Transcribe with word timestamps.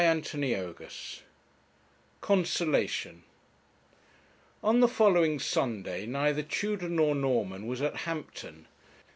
CHAPTER 0.03 0.41
XII 0.41 0.87
CONSOLATION 2.21 3.21
On 4.63 4.79
the 4.79 4.87
following 4.87 5.37
Sunday 5.37 6.07
neither 6.07 6.41
Tudor 6.41 6.89
nor 6.89 7.13
Norman 7.13 7.67
was 7.67 7.83
at 7.83 7.97
Hampton. 7.97 8.65